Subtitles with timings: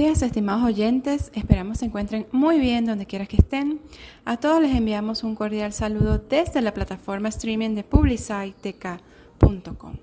[0.00, 1.30] días, estimados oyentes.
[1.34, 3.82] Esperamos se encuentren muy bien donde quiera que estén.
[4.24, 9.96] A todos les enviamos un cordial saludo desde la plataforma streaming de publicitek.com.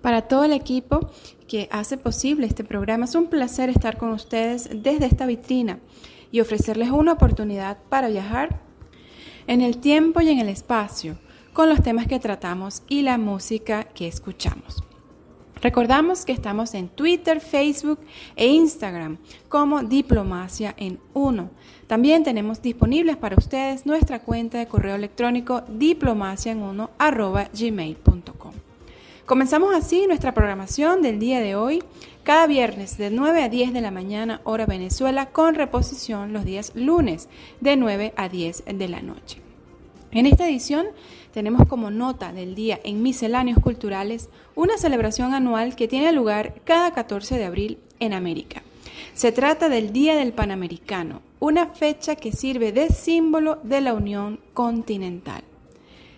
[0.00, 1.10] Para todo el equipo
[1.46, 5.78] que hace posible este programa, es un placer estar con ustedes desde esta vitrina
[6.30, 8.62] y ofrecerles una oportunidad para viajar
[9.46, 11.18] en el tiempo y en el espacio
[11.52, 14.82] con los temas que tratamos y la música que escuchamos.
[15.62, 18.00] Recordamos que estamos en Twitter, Facebook
[18.34, 19.18] e Instagram
[19.48, 21.50] como Diplomacia en Uno.
[21.86, 28.52] También tenemos disponibles para ustedes nuestra cuenta de correo electrónico diplomaciaen1@gmail.com.
[29.24, 31.84] Comenzamos así nuestra programación del día de hoy,
[32.24, 36.72] cada viernes de 9 a 10 de la mañana hora Venezuela, con reposición los días
[36.74, 37.28] lunes
[37.60, 39.40] de 9 a 10 de la noche.
[40.10, 40.86] En esta edición
[41.32, 46.92] tenemos como nota del día en Misceláneos Culturales una celebración anual que tiene lugar cada
[46.92, 48.62] 14 de abril en América.
[49.14, 54.40] Se trata del Día del Panamericano, una fecha que sirve de símbolo de la Unión
[54.54, 55.42] Continental.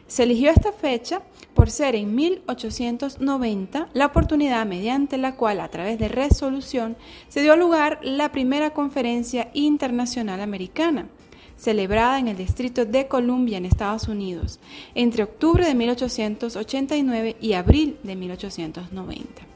[0.06, 1.22] Se eligió esta fecha
[1.54, 6.96] por ser en 1890 la oportunidad mediante la cual a través de resolución
[7.28, 11.08] se dio lugar la primera conferencia internacional americana
[11.56, 14.58] celebrada en el Distrito de Columbia en Estados Unidos
[14.94, 19.54] entre octubre de 1889 y abril de 1890.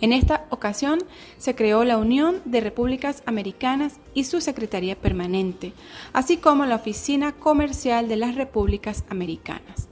[0.00, 0.98] En esta ocasión
[1.38, 5.72] se creó la Unión de Repúblicas Americanas y su Secretaría Permanente,
[6.12, 9.88] así como la Oficina Comercial de las Repúblicas Americanas.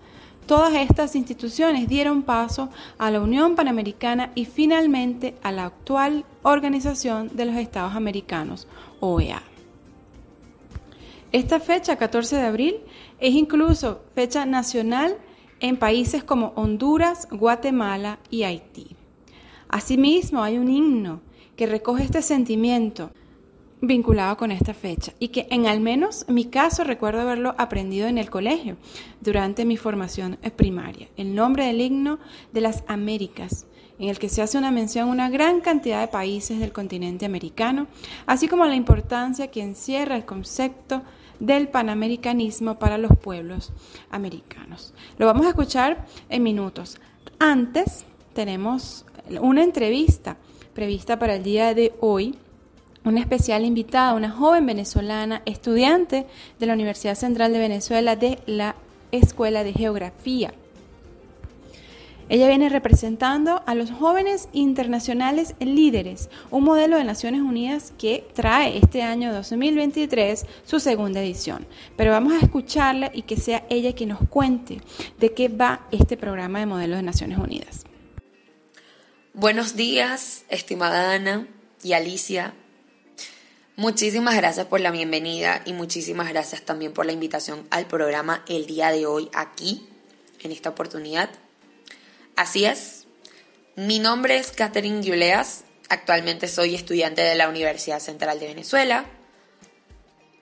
[0.46, 7.30] Todas estas instituciones dieron paso a la Unión Panamericana y finalmente a la actual Organización
[7.34, 8.68] de los Estados Americanos,
[9.00, 9.42] OEA.
[11.34, 12.76] Esta fecha, 14 de abril,
[13.18, 15.18] es incluso fecha nacional
[15.58, 18.94] en países como Honduras, Guatemala y Haití.
[19.68, 21.22] Asimismo, hay un himno
[21.56, 23.10] que recoge este sentimiento
[23.80, 28.18] vinculado con esta fecha y que en al menos mi caso recuerdo haberlo aprendido en
[28.18, 28.76] el colegio
[29.20, 31.08] durante mi formación primaria.
[31.16, 32.20] El nombre del himno
[32.52, 33.66] de las Américas
[33.98, 37.26] en el que se hace una mención a una gran cantidad de países del continente
[37.26, 37.88] americano,
[38.24, 41.02] así como la importancia que encierra el concepto
[41.40, 43.72] del panamericanismo para los pueblos
[44.10, 44.94] americanos.
[45.18, 46.98] Lo vamos a escuchar en minutos.
[47.38, 49.04] Antes tenemos
[49.40, 50.36] una entrevista
[50.74, 52.36] prevista para el día de hoy
[53.04, 56.26] una especial invitada, una joven venezolana, estudiante
[56.58, 58.76] de la Universidad Central de Venezuela de la
[59.12, 60.54] Escuela de Geografía.
[62.30, 68.78] Ella viene representando a los jóvenes internacionales líderes, un modelo de Naciones Unidas que trae
[68.78, 71.66] este año 2023 su segunda edición.
[71.96, 74.80] Pero vamos a escucharla y que sea ella quien nos cuente
[75.18, 77.84] de qué va este programa de modelos de Naciones Unidas.
[79.34, 81.46] Buenos días, estimada Ana
[81.82, 82.54] y Alicia.
[83.76, 88.66] Muchísimas gracias por la bienvenida y muchísimas gracias también por la invitación al programa el
[88.66, 89.86] día de hoy aquí,
[90.40, 91.28] en esta oportunidad.
[92.36, 93.06] Así es.
[93.76, 95.64] Mi nombre es Catherine Yuleas.
[95.88, 99.04] Actualmente soy estudiante de la Universidad Central de Venezuela.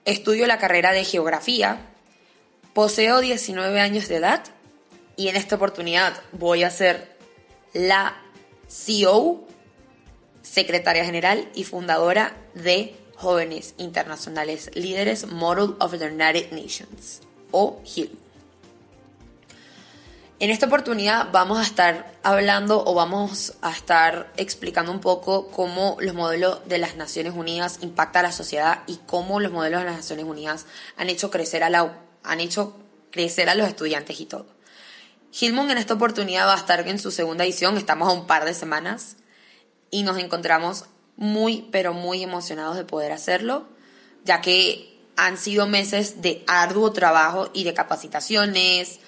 [0.05, 1.89] Estudio la carrera de Geografía.
[2.73, 4.43] Poseo 19 años de edad
[5.15, 7.15] y en esta oportunidad voy a ser
[7.73, 8.19] la
[8.67, 9.47] CEO,
[10.41, 17.21] secretaria general y fundadora de Jóvenes Internacionales Líderes Model of the United Nations,
[17.51, 18.22] o HIL.
[20.43, 25.95] En esta oportunidad vamos a estar hablando o vamos a estar explicando un poco cómo
[26.01, 29.85] los modelos de las Naciones Unidas impactan a la sociedad y cómo los modelos de
[29.85, 30.65] las Naciones Unidas
[30.97, 31.93] han hecho crecer a la
[32.23, 32.77] han hecho
[33.09, 34.45] crecer a los estudiantes y todo.
[35.31, 38.43] Gilmon en esta oportunidad va a estar en su segunda edición, estamos a un par
[38.43, 39.15] de semanas
[39.91, 43.69] y nos encontramos muy pero muy emocionados de poder hacerlo,
[44.25, 48.99] ya que han sido meses de arduo trabajo y de capacitaciones,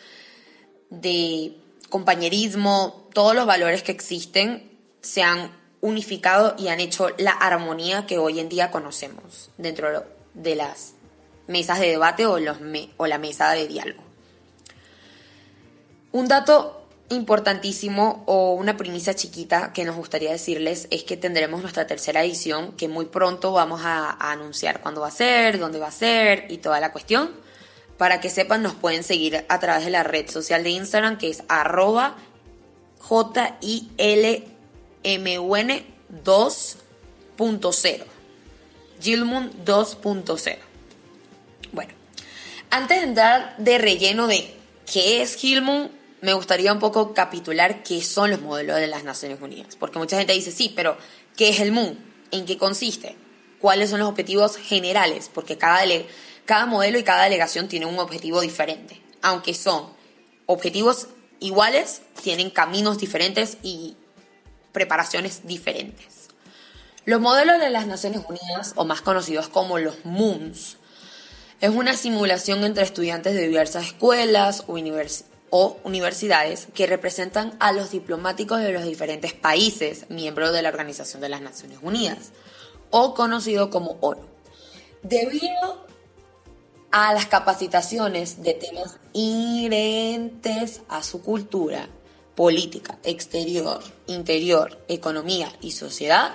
[0.89, 1.57] de
[1.89, 5.51] compañerismo, todos los valores que existen se han
[5.81, 10.03] unificado y han hecho la armonía que hoy en día conocemos dentro
[10.33, 10.93] de las
[11.47, 12.57] mesas de debate o, los
[12.97, 14.03] o la mesa de diálogo.
[16.11, 21.85] Un dato importantísimo o una primicia chiquita que nos gustaría decirles es que tendremos nuestra
[21.85, 25.91] tercera edición que muy pronto vamos a anunciar cuándo va a ser, dónde va a
[25.91, 27.44] ser y toda la cuestión.
[27.97, 31.29] Para que sepan, nos pueden seguir a través de la red social de Instagram que
[31.29, 32.17] es arroba
[32.99, 33.45] J-I-L-M-U-N
[36.23, 38.03] 2.0.
[39.01, 40.57] Gilmun 2.0.
[41.71, 41.93] Bueno,
[42.69, 44.53] antes de entrar de relleno de
[44.91, 49.39] qué es Gilmun, me gustaría un poco capitular qué son los modelos de las Naciones
[49.41, 49.75] Unidas.
[49.75, 50.97] Porque mucha gente dice, sí, pero
[51.37, 51.97] ¿qué es el MUN?
[52.31, 53.15] ¿En qué consiste?
[53.59, 55.29] ¿Cuáles son los objetivos generales?
[55.31, 55.85] Porque cada,
[56.45, 59.01] cada modelo y cada delegación tiene un objetivo diferente.
[59.21, 59.89] Aunque son
[60.45, 61.07] objetivos
[61.39, 63.97] iguales, tienen caminos diferentes y
[64.71, 66.27] preparaciones diferentes.
[67.05, 70.77] Los modelos de las Naciones Unidas, o más conocidos como los MOONS,
[71.61, 74.65] es una simulación entre estudiantes de diversas escuelas
[75.51, 81.21] o, universidades que representan a los diplomáticos de los diferentes países miembros de la Organización
[81.21, 82.31] de las Naciones Unidas,
[82.89, 84.25] o conocido como ONU.
[85.03, 85.84] Debido
[86.95, 91.89] a las capacitaciones de temas inherentes a su cultura,
[92.35, 96.33] política, exterior, interior, economía y sociedad,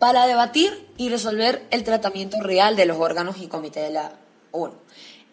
[0.00, 4.18] para debatir y resolver el tratamiento real de los órganos y comités de la
[4.50, 4.74] ONU.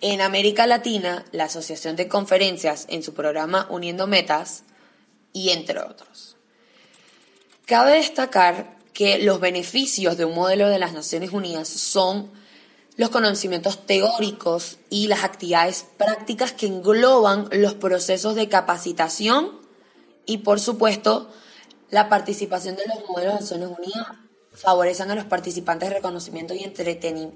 [0.02, 4.66] En América Latina, la Asociación de Conferencias en su programa Uniendo Metas
[5.34, 6.38] y entre otros.
[7.66, 12.38] Cabe destacar que los beneficios de un modelo de las Naciones Unidas son
[13.00, 19.58] los conocimientos teóricos y las actividades prácticas que engloban los procesos de capacitación
[20.26, 21.30] y, por supuesto,
[21.92, 24.08] la participación de los modelos de Naciones Unidas
[24.52, 26.66] favorecen a los participantes reconocimiento y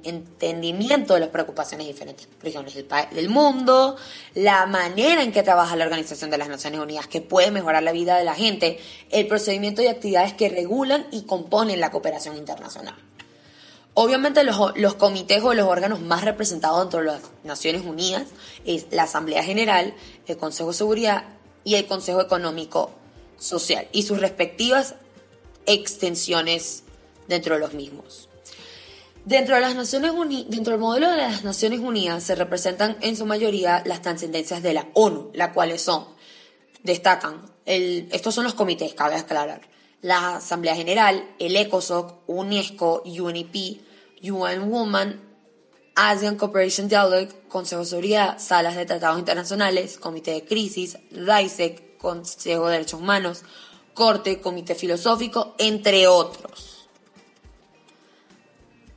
[0.04, 3.96] entendimiento de las preocupaciones de diferentes regiones del, del mundo,
[4.34, 7.94] la manera en que trabaja la Organización de las Naciones Unidas, que puede mejorar la
[7.94, 8.80] vida de la gente,
[9.12, 12.96] el procedimiento y actividades que regulan y componen la cooperación internacional.
[13.96, 18.28] Obviamente los, los comités o los órganos más representados dentro de las Naciones Unidas
[18.66, 19.94] es la Asamblea General,
[20.26, 21.26] el Consejo de Seguridad
[21.64, 22.92] y el Consejo Económico
[23.38, 24.96] Social y sus respectivas
[25.66, 26.84] extensiones
[27.28, 28.30] dentro de los mismos.
[29.26, 30.12] Dentro, de las Naciones
[30.50, 34.74] dentro del modelo de las Naciones Unidas se representan en su mayoría las trascendencias de
[34.74, 36.06] la ONU, las cuales son,
[36.84, 39.62] destacan, el, estos son los comités, cabe aclarar,
[40.04, 43.82] la Asamblea General, el ECOSOC, UNESCO, UNEP,
[44.22, 45.22] UN Women,
[45.96, 52.66] Asian Cooperation Dialogue, Consejo de Seguridad, Salas de Tratados Internacionales, Comité de Crisis, DISEC, Consejo
[52.66, 53.44] de Derechos Humanos,
[53.94, 56.90] Corte, Comité Filosófico, entre otros.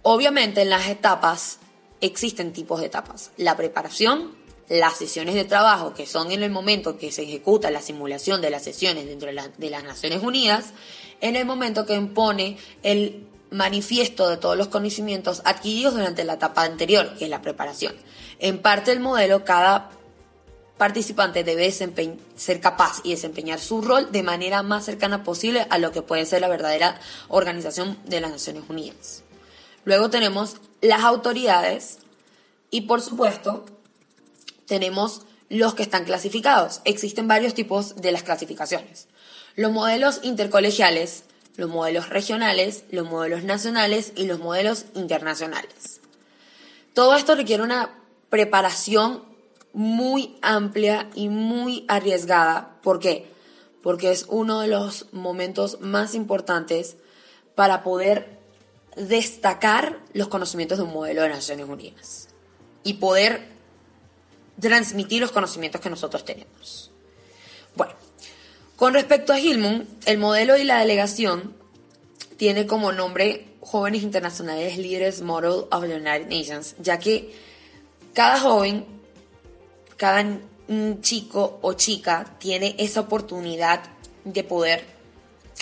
[0.02, 1.60] Obviamente en las etapas
[2.00, 3.30] existen tipos de etapas.
[3.36, 4.32] La preparación,
[4.68, 8.50] las sesiones de trabajo, que son en el momento que se ejecuta la simulación de
[8.50, 10.72] las sesiones dentro de, las Naciones Unidas,
[11.20, 16.64] en el momento que impone el manifiesto de todos los conocimientos adquiridos durante la etapa
[16.64, 17.94] anterior, que es la preparación.
[18.38, 19.90] En parte del modelo, cada
[20.76, 25.90] participante debe ser capaz y desempeñar su rol de manera más cercana posible a lo
[25.90, 29.22] que puede ser la verdadera organización de las Naciones Unidas.
[29.84, 31.98] Luego tenemos las autoridades
[32.70, 33.64] y por supuesto
[34.66, 36.80] tenemos los que están clasificados.
[36.84, 39.08] Existen varios tipos de las clasificaciones.
[39.54, 41.24] Los modelos intercolegiales,
[41.56, 46.00] los modelos regionales, los modelos nacionales y los modelos internacionales.
[46.94, 47.90] Todo esto requiere una
[48.30, 49.22] preparación
[49.72, 52.76] muy amplia y muy arriesgada.
[52.82, 53.30] ¿Por qué?
[53.82, 56.96] Porque es uno de los momentos más importantes
[57.54, 58.38] para poder
[58.96, 62.28] destacar los conocimientos de un modelo de Naciones Unidas
[62.82, 63.55] y poder
[64.60, 66.90] transmitir los conocimientos que nosotros tenemos.
[67.74, 67.94] Bueno,
[68.76, 71.54] con respecto a Hillman, el modelo y la delegación
[72.36, 77.34] tiene como nombre Jóvenes Internacionales Líderes Model of the United Nations, ya que
[78.14, 78.86] cada joven,
[79.96, 80.24] cada
[81.00, 83.82] chico o chica tiene esa oportunidad
[84.24, 84.84] de poder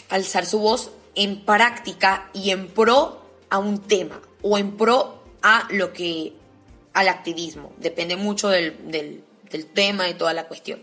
[0.09, 5.69] alzar su voz en práctica y en pro a un tema o en pro a
[5.71, 6.33] lo que
[6.95, 7.73] al activismo.
[7.79, 9.23] Depende mucho del, del,
[9.75, 10.83] tema y toda la cuestión.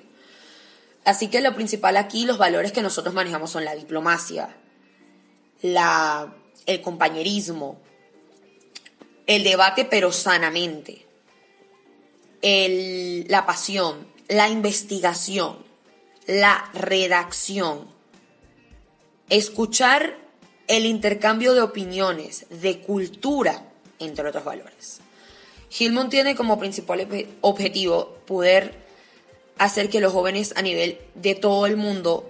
[1.04, 4.56] Así que lo principal aquí, los valores que nosotros manejamos son la diplomacia,
[5.62, 6.34] la,
[6.66, 7.82] el compañerismo,
[9.28, 11.06] el debate pero sanamente,
[12.42, 15.58] el, la pasión, la investigación,
[16.28, 17.88] la redacción,
[19.30, 20.18] escuchar
[20.68, 23.66] el intercambio de opiniones, de cultura,
[24.00, 25.02] entre otros valores.
[25.72, 27.08] Gilmont tiene como principal
[27.40, 28.76] objetivo poder
[29.58, 32.30] hacer que los jóvenes a nivel de todo el mundo,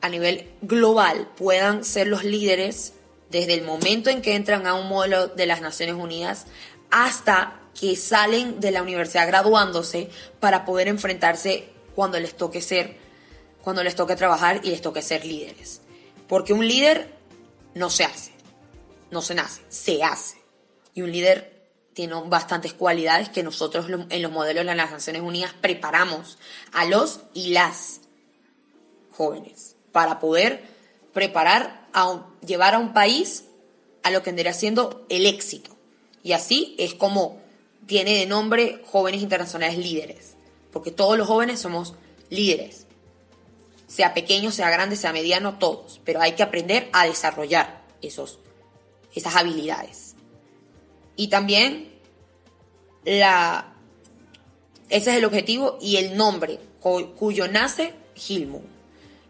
[0.00, 2.94] a nivel global, puedan ser los líderes
[3.30, 6.46] desde el momento en que entran a un modelo de las Naciones Unidas
[6.90, 10.08] hasta que salen de la universidad graduándose
[10.40, 12.96] para poder enfrentarse cuando les toque ser,
[13.60, 15.82] cuando les toque trabajar y les toque ser líderes.
[16.26, 17.12] Porque un líder
[17.74, 18.32] no se hace,
[19.10, 20.38] no se nace, se hace.
[20.94, 21.57] Y un líder
[21.98, 26.38] tiene bastantes cualidades que nosotros en los modelos de las Naciones Unidas preparamos
[26.70, 28.02] a los y las
[29.10, 30.62] jóvenes para poder
[31.12, 33.46] preparar, a llevar a un país
[34.04, 35.76] a lo que vendría siendo el éxito.
[36.22, 37.40] Y así es como
[37.88, 40.34] tiene de nombre Jóvenes Internacionales Líderes,
[40.72, 41.94] porque todos los jóvenes somos
[42.30, 42.86] líderes,
[43.88, 48.38] sea pequeño, sea grande, sea mediano, todos, pero hay que aprender a desarrollar esos,
[49.16, 50.07] esas habilidades.
[51.18, 51.90] Y también
[53.04, 53.74] la,
[54.88, 58.62] ese es el objetivo y el nombre cuyo nace Gilmour.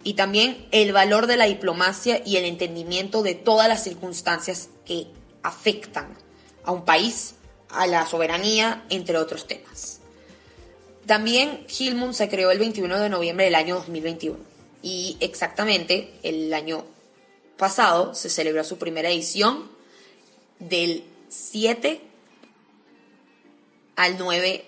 [0.05, 5.07] Y también el valor de la diplomacia y el entendimiento de todas las circunstancias que
[5.43, 6.15] afectan
[6.63, 7.37] a un país,
[7.71, 10.01] a la soberanía, entre otros temas.
[11.07, 14.37] También Gilmour se creó el 21 de noviembre del año 2021
[14.83, 16.85] y exactamente el año
[17.57, 19.71] pasado se celebró su primera edición
[20.59, 22.01] del 7
[23.97, 24.65] al 9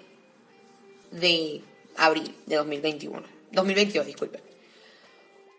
[1.12, 1.62] de
[1.96, 3.22] abril de 2021.
[3.52, 4.40] 2022, disculpen.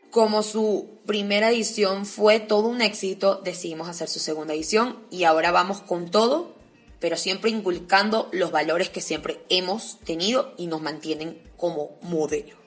[0.09, 5.51] Como su primera edición fue todo un éxito, decidimos hacer su segunda edición y ahora
[5.51, 6.53] vamos con todo,
[6.99, 12.60] pero siempre inculcando los valores que siempre hemos tenido y nos mantienen como modelo.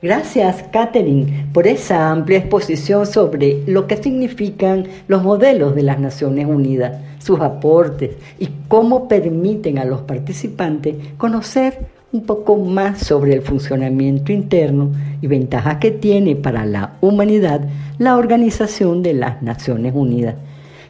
[0.00, 6.46] Gracias, Catherine, por esa amplia exposición sobre lo que significan los modelos de las Naciones
[6.46, 13.42] Unidas, sus aportes y cómo permiten a los participantes conocer un poco más sobre el
[13.42, 17.62] funcionamiento interno y ventajas que tiene para la humanidad
[17.98, 20.36] la Organización de las Naciones Unidas,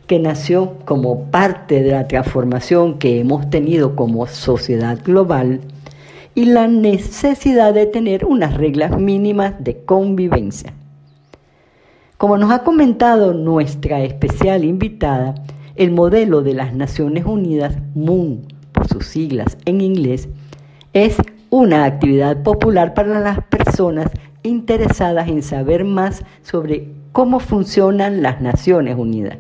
[0.07, 5.61] que nació como parte de la transformación que hemos tenido como sociedad global
[6.39, 10.73] y la necesidad de tener unas reglas mínimas de convivencia.
[12.17, 15.35] Como nos ha comentado nuestra especial invitada,
[15.75, 20.29] el modelo de las Naciones Unidas, MOON por sus siglas en inglés,
[20.93, 21.17] es
[21.51, 24.07] una actividad popular para las personas
[24.45, 29.39] interesadas en saber más sobre cómo funcionan las Naciones Unidas.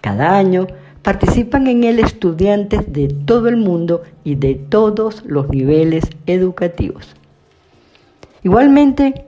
[0.00, 0.68] Cada año
[1.02, 7.16] participan en él estudiantes de todo el mundo y de todos los niveles educativos.
[8.42, 9.24] Igualmente,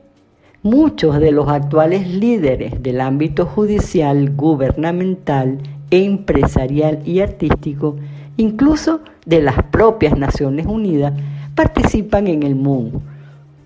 [0.62, 5.58] muchos de los actuales líderes del ámbito judicial, gubernamental,
[5.90, 7.96] empresarial y artístico,
[8.36, 11.14] incluso de las propias Naciones Unidas,
[11.54, 13.11] participan en el MUN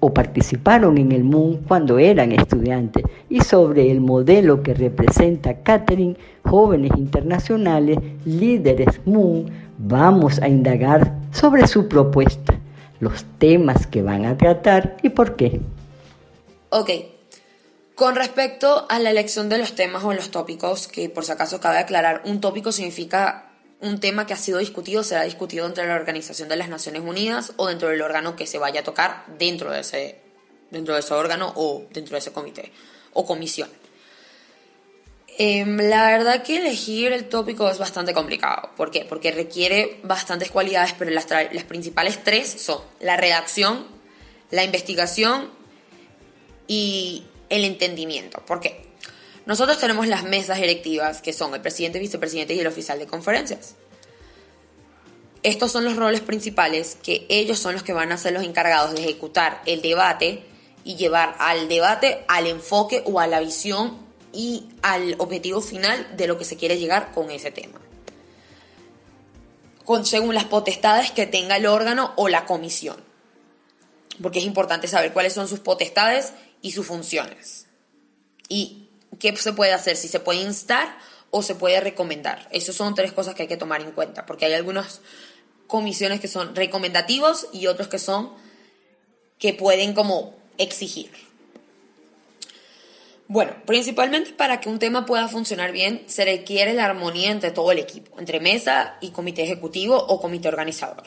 [0.06, 6.16] o participaron en el MUN cuando eran estudiantes y sobre el modelo que representa Catherine,
[6.44, 12.54] jóvenes internacionales, líderes MUN, vamos a indagar sobre su propuesta,
[13.00, 15.60] los temas que van a tratar y por qué.
[16.70, 16.90] Ok,
[17.96, 21.58] con respecto a la elección de los temas o los tópicos, que por si acaso
[21.60, 23.45] cabe aclarar, un tópico significa
[23.80, 27.52] un tema que ha sido discutido será discutido entre la Organización de las Naciones Unidas
[27.56, 30.20] o dentro del órgano que se vaya a tocar dentro de ese,
[30.70, 32.72] dentro de órgano o dentro de ese comité
[33.12, 33.68] o comisión.
[35.38, 38.70] Em, la verdad que elegir el tópico es bastante complicado.
[38.74, 39.04] ¿Por qué?
[39.04, 43.86] Porque requiere bastantes cualidades, pero las, las principales tres son la redacción,
[44.50, 45.50] la investigación
[46.66, 48.42] y el entendimiento.
[48.46, 48.85] ¿Por qué?
[49.46, 53.76] Nosotros tenemos las mesas directivas, que son el presidente, vicepresidente y el oficial de conferencias.
[55.44, 58.92] Estos son los roles principales que ellos son los que van a ser los encargados
[58.92, 60.44] de ejecutar el debate
[60.82, 66.26] y llevar al debate al enfoque o a la visión y al objetivo final de
[66.26, 67.80] lo que se quiere llegar con ese tema.
[69.84, 72.96] Con, según las potestades que tenga el órgano o la comisión.
[74.20, 77.66] Porque es importante saber cuáles son sus potestades y sus funciones.
[78.48, 78.85] Y
[79.18, 80.96] qué se puede hacer, si se puede instar
[81.30, 82.48] o se puede recomendar.
[82.50, 85.00] Esas son tres cosas que hay que tomar en cuenta, porque hay algunas
[85.66, 88.32] comisiones que son recomendativos y otros que son
[89.38, 91.10] que pueden como exigir.
[93.28, 97.72] Bueno, principalmente para que un tema pueda funcionar bien se requiere la armonía entre todo
[97.72, 101.02] el equipo, entre mesa y comité ejecutivo o comité organizador.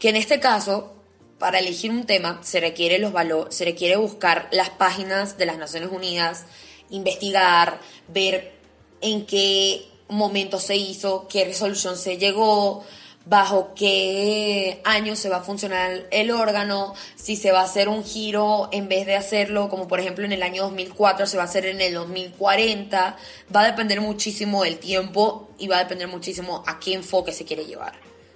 [0.00, 0.94] Que en este caso,
[1.38, 5.58] para elegir un tema se requiere los valores, se requiere buscar las páginas de las
[5.58, 6.46] Naciones Unidas,
[6.90, 8.52] investigar, ver
[9.00, 12.84] en qué momento se hizo, qué resolución se llegó,
[13.26, 18.04] bajo qué año se va a funcionar el órgano, si se va a hacer un
[18.04, 21.46] giro en vez de hacerlo como por ejemplo en el año 2004 se va a
[21.46, 23.16] hacer en el 2040,
[23.54, 27.44] va a depender muchísimo del tiempo y va a depender muchísimo a qué enfoque se
[27.44, 27.94] quiere llevar,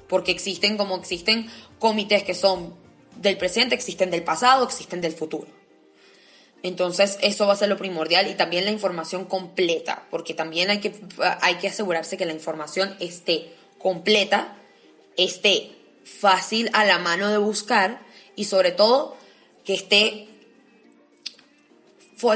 [0.08, 2.74] porque existen como existen comités que son
[3.14, 5.59] del presente, existen del pasado, existen del futuro.
[6.62, 10.80] Entonces, eso va a ser lo primordial y también la información completa, porque también hay
[10.80, 10.94] que,
[11.40, 14.56] hay que asegurarse que la información esté completa,
[15.16, 15.72] esté
[16.04, 18.02] fácil a la mano de buscar
[18.36, 19.16] y sobre todo
[19.64, 20.26] que esté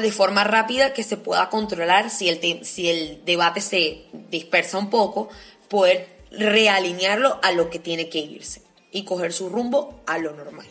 [0.01, 4.89] de forma rápida que se pueda controlar si el, si el debate se dispersa un
[4.89, 5.29] poco,
[5.69, 10.67] poder realinearlo a lo que tiene que irse y coger su rumbo a lo normal.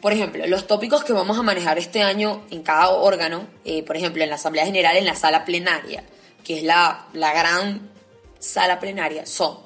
[0.00, 3.96] Por ejemplo, los tópicos que vamos a manejar este año en cada órgano, eh, por
[3.96, 6.04] ejemplo, en la Asamblea General, en la sala plenaria,
[6.44, 7.90] que es la, la gran
[8.38, 9.58] sala plenaria, son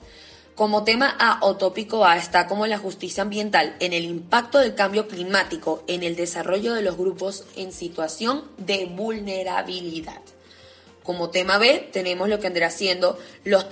[0.55, 4.75] como tema A o tópico A está como la justicia ambiental en el impacto del
[4.75, 10.21] cambio climático en el desarrollo de los grupos en situación de vulnerabilidad.
[11.03, 13.67] Como tema B tenemos lo que vendrá siendo los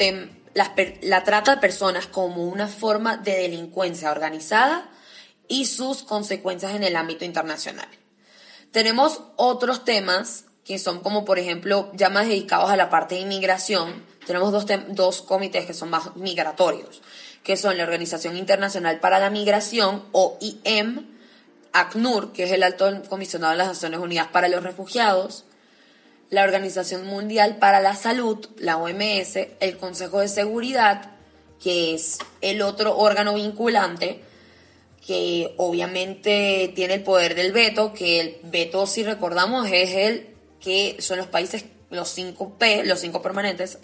[0.54, 4.88] la, la trata de personas como una forma de delincuencia organizada
[5.50, 7.88] y sus consecuencias en el ámbito internacional.
[8.70, 13.22] Tenemos otros temas que son como por ejemplo ya más dedicados a la parte de
[13.22, 17.02] inmigración, tenemos dos, dos comités que son más migratorios,
[17.42, 21.08] que son la Organización Internacional para la Migración, o IM,
[21.72, 25.44] ACNUR, que es el Alto Comisionado de las Naciones Unidas para los Refugiados,
[26.28, 31.10] la Organización Mundial para la Salud, la OMS, el Consejo de Seguridad,
[31.60, 34.22] que es el otro órgano vinculante,
[35.04, 40.26] que obviamente tiene el poder del veto, que el veto, si recordamos, es el
[40.60, 43.78] que son los países los cinco P, los cinco permanentes,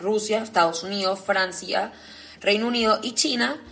[0.00, 1.92] Rusia, Estados Unidos, Francia,
[2.40, 3.62] Reino Unido y China,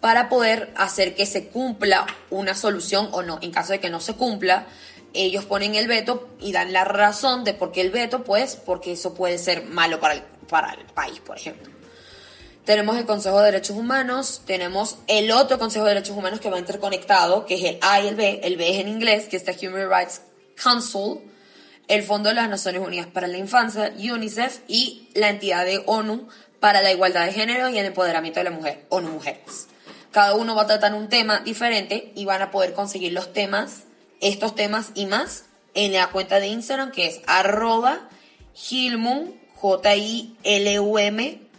[0.00, 3.38] para poder hacer que se cumpla una solución o no.
[3.42, 4.66] En caso de que no se cumpla,
[5.12, 8.92] ellos ponen el veto y dan la razón de por qué el veto, pues porque
[8.92, 11.79] eso puede ser malo para el, para el país, por ejemplo.
[12.64, 16.58] Tenemos el Consejo de Derechos Humanos, tenemos el otro Consejo de Derechos Humanos que va
[16.58, 19.48] interconectado, que es el A y el B, el B es en inglés, que es
[19.48, 20.20] el Human Rights
[20.62, 21.20] Council,
[21.88, 26.28] el Fondo de las Naciones Unidas para la Infancia, UNICEF, y la entidad de ONU
[26.60, 29.66] para la igualdad de género y el empoderamiento de la mujer, ONU Mujeres.
[30.10, 33.84] Cada uno va a tratar un tema diferente y van a poder conseguir los temas,
[34.20, 38.08] estos temas y más, en la cuenta de Instagram que es arroba
[38.70, 41.49] Hilmum, J-I-L-U-M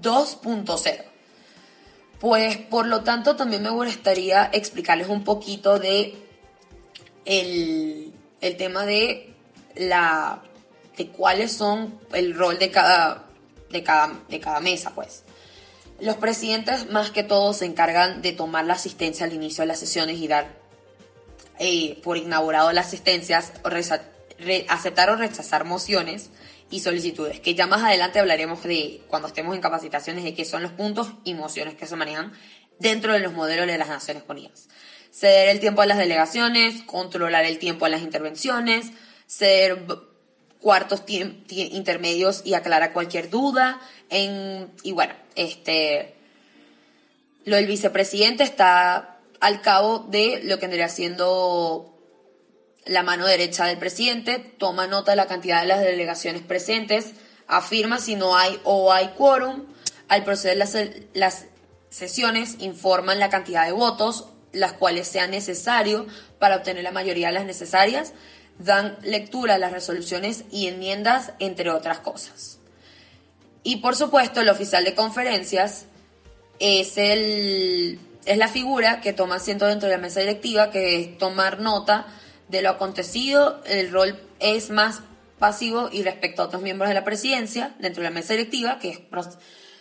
[0.00, 1.04] 2.0.
[2.20, 6.14] Pues por lo tanto también me gustaría explicarles un poquito de
[7.24, 9.34] el, el tema de
[9.74, 10.42] la
[10.96, 13.24] de cuáles son el rol de cada,
[13.70, 15.24] de cada, de cada mesa, pues.
[16.00, 19.78] Los presidentes más que todo se encargan de tomar la asistencia al inicio de las
[19.78, 20.48] sesiones y dar
[21.58, 23.52] eh, por inaugurado las asistencias,
[24.68, 26.30] aceptar o rechazar mociones
[26.70, 30.62] y solicitudes, que ya más adelante hablaremos de cuando estemos en capacitaciones de qué son
[30.62, 32.32] los puntos y mociones que se manejan
[32.78, 34.68] dentro de los modelos de las Naciones Unidas.
[35.12, 38.90] Ceder el tiempo a las delegaciones, controlar el tiempo a las intervenciones,
[39.26, 39.84] ser
[40.60, 43.80] cuartos intermedios y aclarar cualquier duda.
[44.10, 46.14] En, y bueno, este,
[47.44, 51.93] lo del vicepresidente está al cabo de lo que vendría siendo
[52.86, 57.12] la mano derecha del presidente, toma nota de la cantidad de las delegaciones presentes,
[57.46, 59.64] afirma si no hay o hay quórum,
[60.08, 60.76] al proceder las,
[61.14, 61.46] las
[61.88, 66.06] sesiones informan la cantidad de votos, las cuales sean necesarios
[66.38, 68.12] para obtener la mayoría de las necesarias,
[68.58, 72.58] dan lectura a las resoluciones y enmiendas, entre otras cosas.
[73.62, 75.86] Y por supuesto, el oficial de conferencias
[76.60, 81.18] es, el, es la figura que toma asiento dentro de la mesa directiva, que es
[81.18, 82.06] tomar nota
[82.48, 83.62] de lo acontecido.
[83.66, 85.00] El rol es más
[85.38, 88.90] pasivo y respecto a otros miembros de la presidencia dentro de la mesa directiva, que
[88.90, 89.00] es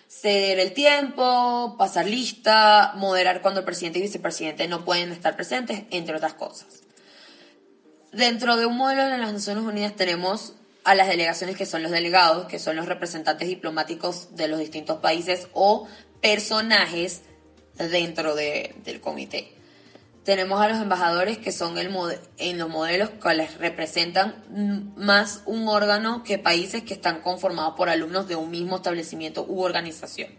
[0.07, 5.83] ceder el tiempo, pasar lista, moderar cuando el presidente y vicepresidente no pueden estar presentes,
[5.89, 6.81] entre otras cosas.
[8.11, 11.91] Dentro de un modelo de las Naciones Unidas tenemos a las delegaciones que son los
[11.91, 15.87] delegados, que son los representantes diplomáticos de los distintos países o
[16.21, 17.21] personajes
[17.77, 19.62] dentro del comité.
[20.23, 21.91] Tenemos a los embajadores que son el
[22.37, 27.89] en los modelos que les representan más un órgano que países que están conformados por
[27.89, 30.29] alumnos de un mismo establecimiento u organización.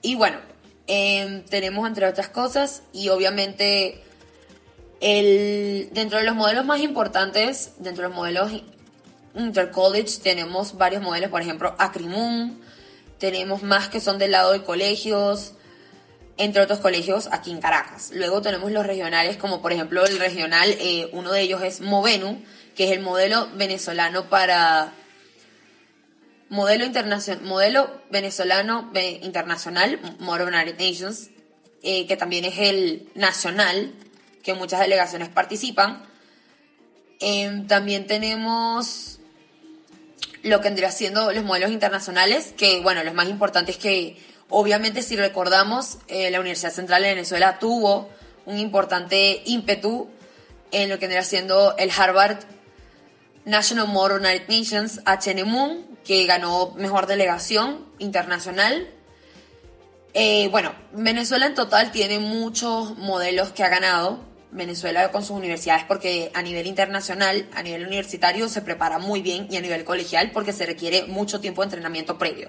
[0.00, 0.38] Y bueno,
[0.86, 4.02] em, tenemos entre otras cosas y obviamente
[5.00, 8.52] el, dentro de los modelos más importantes, dentro de los modelos
[9.34, 12.60] intercollege, tenemos varios modelos, por ejemplo, Acrimun,
[13.18, 15.52] tenemos más que son del lado de colegios,
[16.38, 18.12] entre otros colegios aquí en Caracas.
[18.14, 22.42] Luego tenemos los regionales, como por ejemplo el regional, eh, uno de ellos es Movenu,
[22.76, 24.92] que es el modelo venezolano para
[26.48, 31.30] modelo internacional, modelo venezolano internacional, Modern United Nations,
[31.82, 33.92] eh, que también es el nacional
[34.42, 36.02] que muchas delegaciones participan.
[37.20, 39.18] Em, también tenemos
[40.42, 44.16] lo que vendría siendo los modelos internacionales, que bueno, los más importantes que
[44.50, 48.08] obviamente si recordamos, eh, la Universidad Central de Venezuela tuvo
[48.46, 50.08] un importante ímpetu
[50.70, 52.38] en lo que vendría siendo el Harvard
[53.44, 58.88] National Motor United Nations, HNMUN, que ganó mejor delegación internacional.
[60.14, 64.26] Eh, bueno, Venezuela en total tiene muchos modelos que ha ganado.
[64.50, 69.46] Venezuela con sus universidades porque a nivel internacional, a nivel universitario se prepara muy bien
[69.50, 72.48] y a nivel colegial porque se requiere mucho tiempo de entrenamiento previo.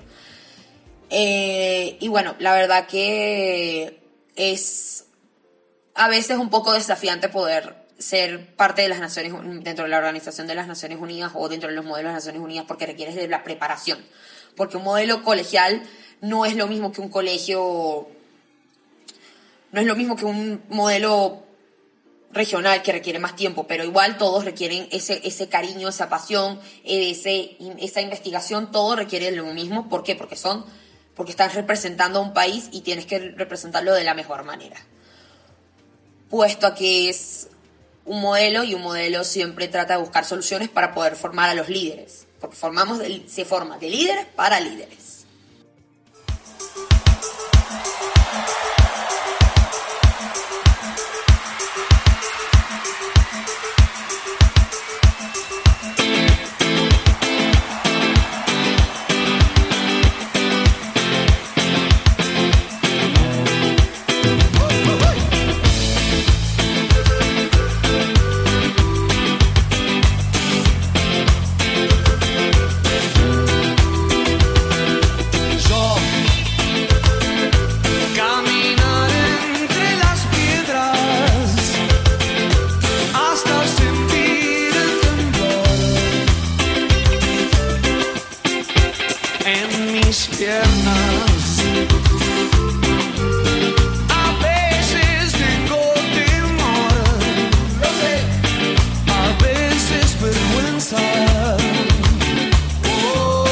[1.09, 3.99] Eh, y bueno, la verdad que
[4.35, 5.05] es
[5.95, 10.47] a veces un poco desafiante poder ser parte de las Naciones dentro de la Organización
[10.47, 13.13] de las Naciones Unidas o dentro de los modelos de las Naciones Unidas porque requiere
[13.13, 13.99] de la preparación.
[14.55, 15.83] Porque un modelo colegial
[16.21, 18.07] no es lo mismo que un colegio,
[19.71, 21.43] no es lo mismo que un modelo
[22.31, 27.57] regional que requiere más tiempo, pero igual todos requieren ese, ese cariño, esa pasión, ese,
[27.79, 29.89] esa investigación, todo requiere lo mismo.
[29.89, 30.15] ¿Por qué?
[30.15, 30.63] Porque son,
[31.15, 34.77] porque estás representando a un país y tienes que representarlo de la mejor manera.
[36.29, 37.47] Puesto a que es
[38.05, 41.69] un modelo y un modelo siempre trata de buscar soluciones para poder formar a los
[41.69, 45.18] líderes, porque formamos se forma de líderes para líderes.
[89.49, 91.57] Em minhas pernas,
[94.11, 95.81] A vezes tengo
[96.13, 96.93] temor,
[99.07, 101.01] a veces vergüenza.
[102.85, 103.47] Oh.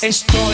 [0.00, 0.52] Estou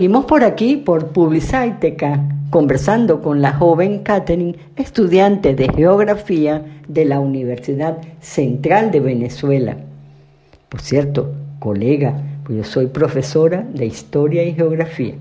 [0.00, 7.20] Seguimos por aquí, por Publiciteca, conversando con la joven Catherine, estudiante de Geografía de la
[7.20, 9.76] Universidad Central de Venezuela.
[10.70, 15.16] Por cierto, colega, pues yo soy profesora de Historia y Geografía,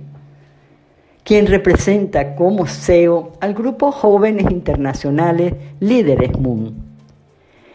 [1.25, 6.73] quien representa como CEO al grupo Jóvenes Internacionales Líderes Moon,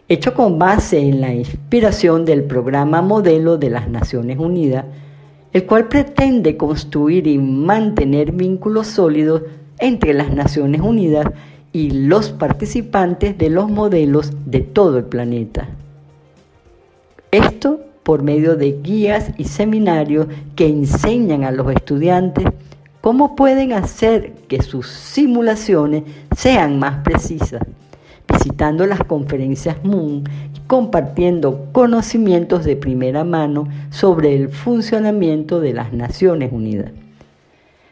[0.09, 4.87] hecho con base en la inspiración del programa modelo de las Naciones Unidas
[5.55, 9.43] el cual pretende construir y mantener vínculos sólidos
[9.79, 11.29] entre las Naciones Unidas
[11.73, 15.69] y los participantes de los modelos de todo el planeta.
[17.31, 22.47] Esto por medio de guías y seminarios que enseñan a los estudiantes
[23.01, 26.03] cómo pueden hacer que sus simulaciones
[26.37, 27.63] sean más precisas,
[28.29, 30.25] visitando las conferencias Moon
[30.67, 36.93] compartiendo conocimientos de primera mano sobre el funcionamiento de las Naciones Unidas.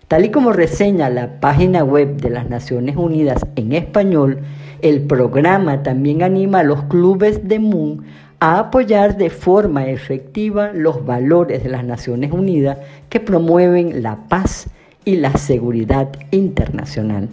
[0.08, 4.40] Tal y como reseña la página web de las Naciones Unidas en español,
[4.82, 8.04] el programa también anima a los clubes de Moon
[8.40, 14.66] a apoyar de forma efectiva los valores de las Naciones Unidas que promueven la paz
[15.04, 17.28] y la seguridad internacional.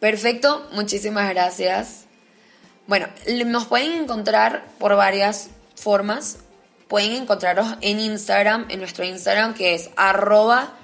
[0.00, 2.01] Perfecto, muchísimas gracias.
[2.86, 3.08] Bueno,
[3.46, 6.38] nos pueden encontrar por varias formas.
[6.88, 10.74] Pueden encontrarnos en Instagram, en nuestro Instagram que es arroba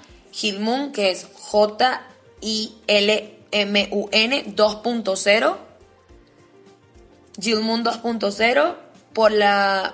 [0.93, 2.05] que es J-I-L-M-U-N
[4.55, 5.57] 2.0.
[7.41, 8.75] Gilmun 2.0
[9.13, 9.31] por,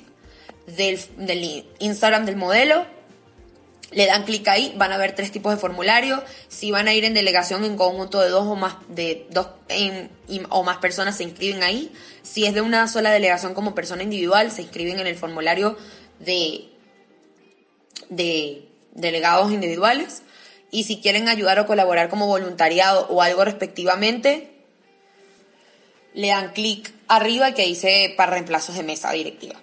[0.67, 2.96] del, del Instagram del modelo
[3.93, 6.23] le dan clic ahí, van a ver tres tipos de formulario.
[6.49, 9.49] Si van a ir en delegación en conjunto de dos o más de dos
[10.51, 11.93] o más personas se inscriben ahí.
[12.23, 15.77] Si es de una sola delegación como persona individual, se inscriben en el formulario
[16.19, 16.69] de
[18.09, 20.23] de delegados individuales.
[20.71, 24.51] Y si quieren ayudar o colaborar como voluntariado o algo respectivamente,
[26.13, 29.55] le dan clic arriba que dice para reemplazos de mesa directiva.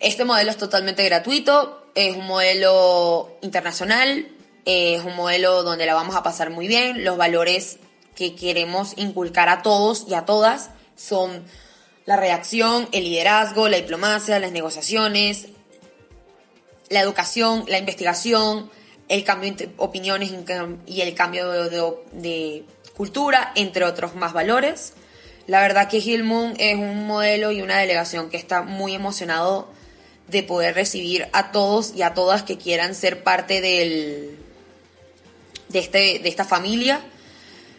[0.00, 4.28] Este modelo es totalmente gratuito, es un modelo internacional,
[4.66, 7.02] es un modelo donde la vamos a pasar muy bien.
[7.04, 7.78] Los valores
[8.14, 11.44] que queremos inculcar a todos y a todas son
[12.04, 15.48] la reacción, el liderazgo, la diplomacia, las negociaciones,
[16.90, 18.70] la educación, la investigación,
[19.08, 20.30] el cambio de opiniones
[20.86, 24.92] y el cambio de, cultura, entre otros más valores.
[25.46, 29.68] La verdad que Moon es un modelo y una delegación que está muy emocionado
[30.28, 34.38] de poder recibir a todos y a todas que quieran ser parte del,
[35.68, 37.00] de, este, de esta familia.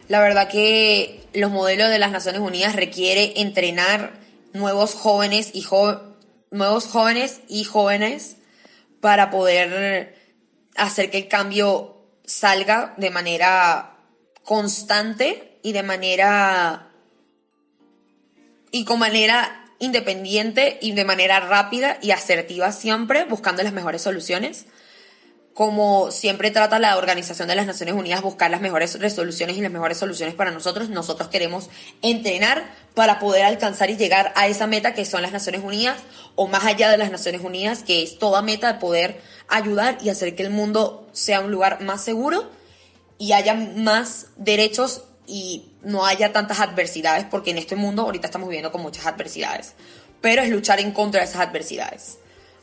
[0.08, 4.14] La verdad que los modelos de las Naciones Unidas requiere entrenar
[4.54, 5.66] nuevos jóvenes y
[6.52, 8.38] nuevos jóvenes y jóvenes
[9.02, 10.16] para poder
[10.76, 13.98] hacer que el cambio salga de manera
[14.44, 16.90] constante y de manera
[18.72, 24.66] y con manera independiente y de manera rápida y asertiva siempre, buscando las mejores soluciones.
[25.54, 29.72] Como siempre trata la Organización de las Naciones Unidas buscar las mejores resoluciones y las
[29.72, 31.72] mejores soluciones para nosotros, nosotros queremos
[32.04, 32.64] entrenar
[32.94, 35.98] para poder alcanzar y llegar a esa meta que son las Naciones Unidas
[36.36, 40.10] o más allá de las Naciones Unidas, que es toda meta de poder ayudar y
[40.10, 42.52] hacer que el mundo sea un lugar más seguro
[43.18, 48.48] y haya más derechos y no haya tantas adversidades, porque en este mundo ahorita estamos
[48.48, 49.74] viviendo con muchas adversidades,
[50.22, 52.18] pero es luchar en contra de esas adversidades.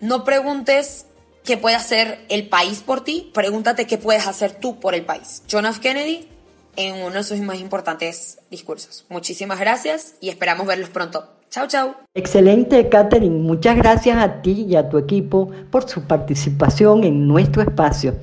[0.00, 1.06] No preguntes
[1.44, 5.42] qué puede hacer el país por ti, pregúntate qué puedes hacer tú por el país.
[5.50, 5.80] John F.
[5.80, 6.28] Kennedy
[6.76, 9.04] en uno de sus más importantes discursos.
[9.08, 11.28] Muchísimas gracias y esperamos verlos pronto.
[11.50, 11.96] Chao, chao.
[12.14, 13.40] Excelente, Catherine.
[13.40, 18.14] Muchas gracias a ti y a tu equipo por su participación en nuestro espacio.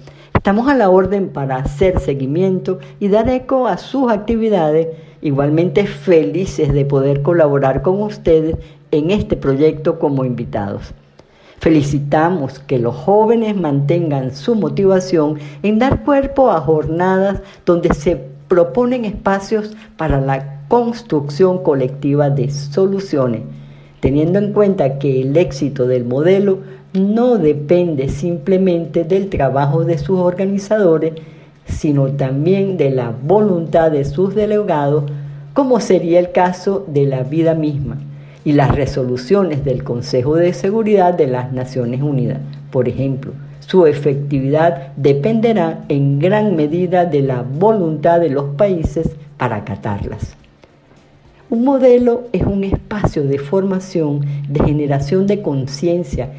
[0.45, 4.89] Estamos a la orden para hacer seguimiento y dar eco a sus actividades,
[5.23, 8.55] igualmente felices de poder colaborar con ustedes
[8.91, 10.93] en este proyecto como invitados.
[11.57, 18.15] Felicitamos que los jóvenes mantengan su motivación en dar cuerpo a jornadas donde se
[18.47, 23.41] proponen espacios para la construcción colectiva de soluciones,
[23.99, 26.59] teniendo en cuenta que el éxito del modelo
[26.95, 31.13] no depende simplemente del trabajo de sus organizadores,
[31.65, 35.03] sino también de la voluntad de sus delegados,
[35.53, 37.97] como sería el caso de la vida misma
[38.43, 42.39] y las resoluciones del Consejo de Seguridad de las Naciones Unidas.
[42.71, 49.57] Por ejemplo, su efectividad dependerá en gran medida de la voluntad de los países para
[49.57, 50.35] acatarlas.
[51.49, 56.29] Un modelo es un espacio de formación, de generación de conciencia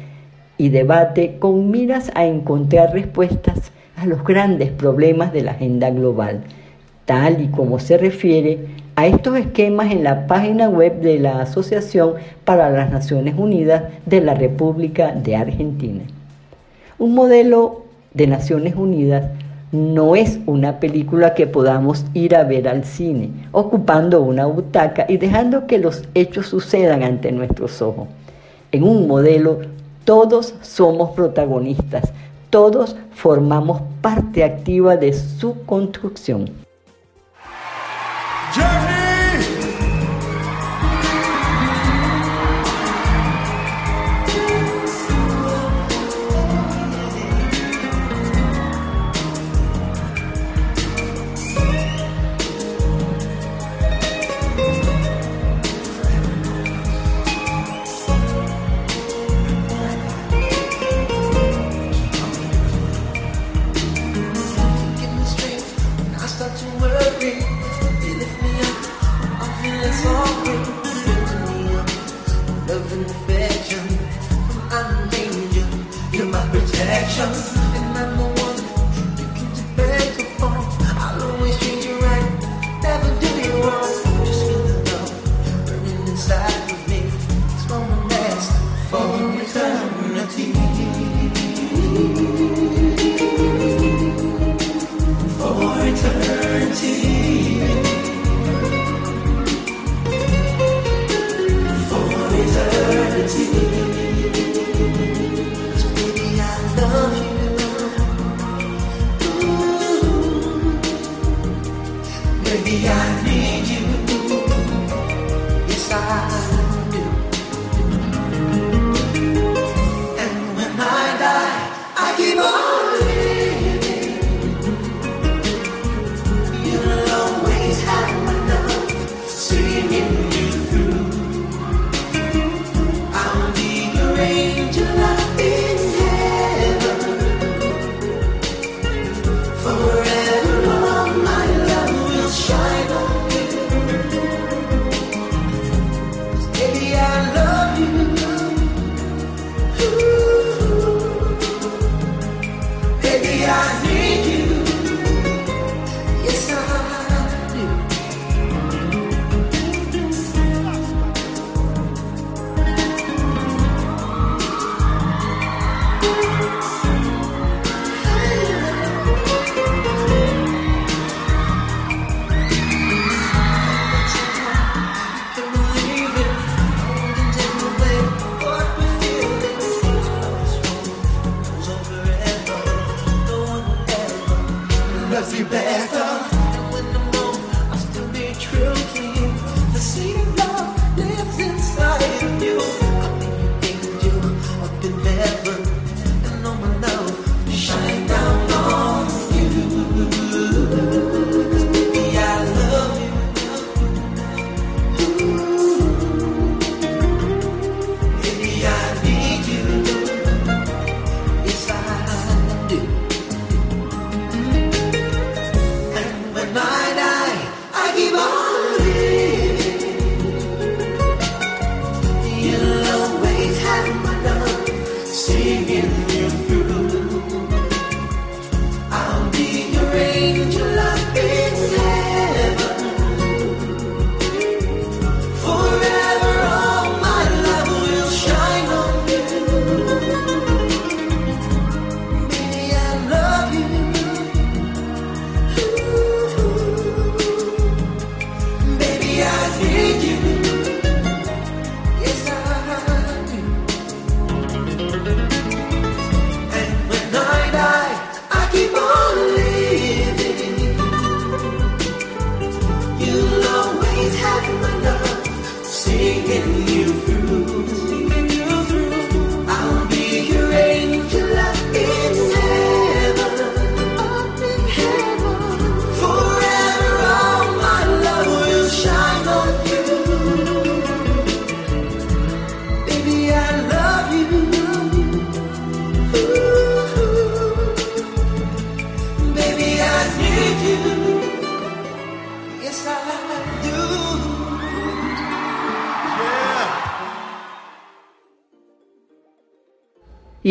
[0.57, 6.41] y debate con miras a encontrar respuestas a los grandes problemas de la agenda global,
[7.05, 8.59] tal y como se refiere
[8.95, 12.13] a estos esquemas en la página web de la Asociación
[12.45, 16.03] para las Naciones Unidas de la República de Argentina.
[16.97, 19.25] Un modelo de Naciones Unidas
[19.71, 25.17] no es una película que podamos ir a ver al cine, ocupando una butaca y
[25.17, 28.07] dejando que los hechos sucedan ante nuestros ojos.
[28.71, 29.59] En un modelo
[30.07, 32.13] todos somos protagonistas,
[32.49, 36.49] todos formamos parte activa de su construcción.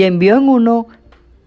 [0.06, 0.88] Envió en uno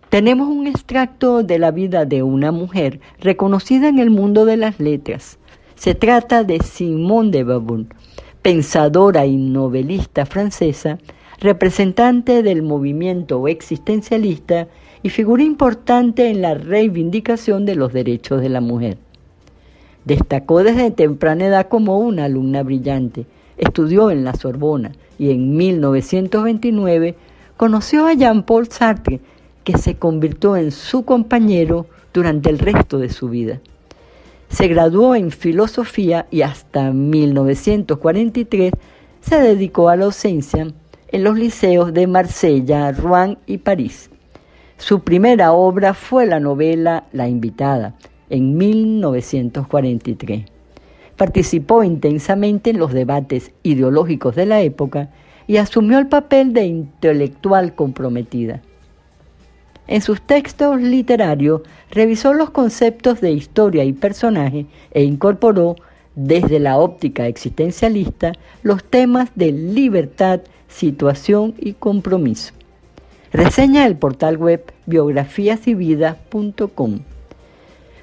[0.10, 4.80] tenemos un extracto de la vida de una mujer reconocida en el mundo de las
[4.80, 5.38] letras.
[5.76, 7.86] Se trata de Simone de Beauvoir,
[8.42, 10.98] pensadora y novelista francesa,
[11.40, 14.68] representante del movimiento existencialista
[15.04, 18.98] y figura importante en la reivindicación de los derechos de la mujer.
[20.06, 27.16] Destacó desde temprana edad como una alumna brillante, estudió en la Sorbona y en 1929
[27.60, 29.20] conoció a Jean-Paul Sartre,
[29.66, 33.60] que se convirtió en su compañero durante el resto de su vida.
[34.48, 38.72] Se graduó en filosofía y hasta 1943
[39.20, 40.68] se dedicó a la docencia
[41.10, 44.10] en los liceos de Marsella, Rouen y París.
[44.78, 47.94] Su primera obra fue la novela La invitada,
[48.30, 50.46] en 1943.
[51.18, 55.10] Participó intensamente en los debates ideológicos de la época
[55.50, 58.62] y asumió el papel de intelectual comprometida.
[59.88, 65.76] En sus textos literarios revisó los conceptos de historia y personaje e incorporó
[66.14, 72.54] desde la óptica existencialista los temas de libertad, situación y compromiso.
[73.34, 77.00] Reseña el portal web biografiasyvidas.com.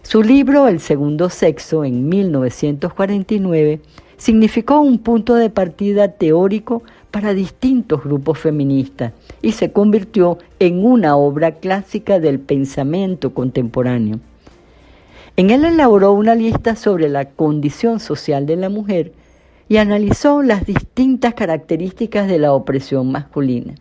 [0.02, 3.82] Su libro El segundo sexo en 1949
[4.16, 6.82] significó un punto de partida teórico
[7.16, 14.20] para distintos grupos feministas y se convirtió en una obra clásica del pensamiento contemporáneo.
[15.38, 19.12] En él elaboró una lista sobre la condición social de la mujer
[19.66, 23.76] y analizó las distintas características de la opresión masculina.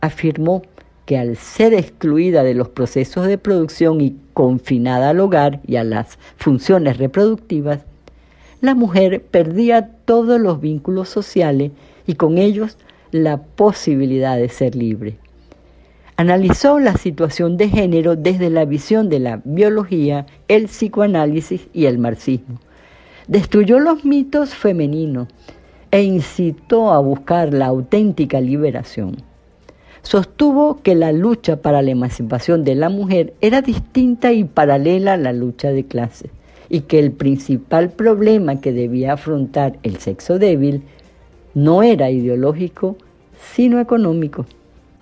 [0.00, 0.62] Afirmó
[1.06, 5.84] que al ser excluida de los procesos de producción y confinada al hogar y a
[5.84, 7.82] las funciones reproductivas,
[8.60, 11.70] la mujer perdía todos los vínculos sociales
[12.10, 12.76] y con ellos
[13.12, 15.16] la posibilidad de ser libre.
[16.16, 21.98] Analizó la situación de género desde la visión de la biología, el psicoanálisis y el
[21.98, 22.58] marxismo.
[23.28, 25.28] Destruyó los mitos femeninos
[25.92, 29.18] e incitó a buscar la auténtica liberación.
[30.02, 35.16] Sostuvo que la lucha para la emancipación de la mujer era distinta y paralela a
[35.16, 36.32] la lucha de clases
[36.68, 40.82] y que el principal problema que debía afrontar el sexo débil
[41.54, 42.96] no era ideológico,
[43.54, 44.46] sino económico.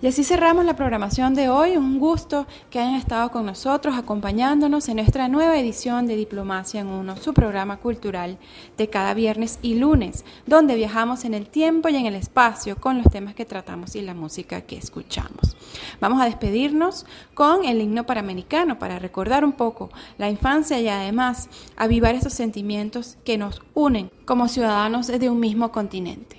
[0.01, 1.75] Y así cerramos la programación de hoy.
[1.75, 6.87] Un gusto que hayan estado con nosotros, acompañándonos en nuestra nueva edición de Diplomacia en
[6.87, 8.37] Uno, su programa cultural
[8.77, 12.97] de cada viernes y lunes, donde viajamos en el tiempo y en el espacio con
[12.97, 15.57] los temas que tratamos y la música que escuchamos.
[15.99, 21.49] Vamos a despedirnos con el himno panamericano para recordar un poco la infancia y además
[21.75, 26.38] avivar esos sentimientos que nos unen como ciudadanos de un mismo continente.